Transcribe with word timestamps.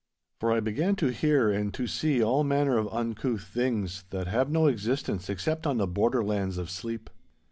For 0.39 0.51
I 0.51 0.61
began 0.61 0.95
to 0.95 1.11
hear 1.11 1.51
and 1.51 1.71
to 1.75 1.85
see 1.85 2.23
all 2.23 2.43
manner 2.43 2.75
of 2.75 2.91
uncouth 2.91 3.43
things, 3.43 4.03
that 4.09 4.25
have 4.25 4.49
no 4.49 4.65
existence 4.65 5.29
except 5.29 5.67
on 5.67 5.77
the 5.77 5.85
borderlands 5.85 6.57
of 6.57 6.71
sleep. 6.71 7.11